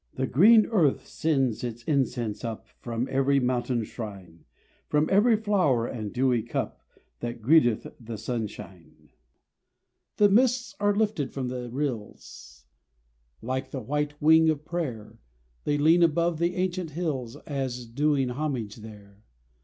[0.15, 4.45] The green earth sends its incense up From every mountain shrine,
[4.87, 6.81] From every flower and dewy cup
[7.19, 9.11] That greeteth the sunshine.
[10.17, 12.65] The mists are lifted from the rills,
[13.43, 15.19] Like the white wing of prayer:
[15.65, 19.21] They lean above the ancient hills As doing homage there.